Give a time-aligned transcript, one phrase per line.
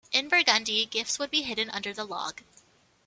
[0.11, 2.41] In Burgundy, gifts would be hidden under the log.